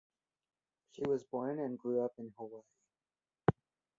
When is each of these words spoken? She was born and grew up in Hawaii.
She 0.93 1.03
was 1.07 1.23
born 1.23 1.59
and 1.59 1.77
grew 1.77 2.03
up 2.03 2.13
in 2.17 2.33
Hawaii. 2.35 2.63